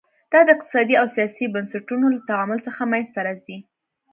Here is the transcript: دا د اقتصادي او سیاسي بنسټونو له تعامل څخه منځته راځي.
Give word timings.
دا 0.31 0.39
د 0.45 0.49
اقتصادي 0.55 0.95
او 1.01 1.07
سیاسي 1.15 1.45
بنسټونو 1.55 2.05
له 2.13 2.19
تعامل 2.29 2.59
څخه 2.67 2.81
منځته 2.91 3.19
راځي. 3.27 3.57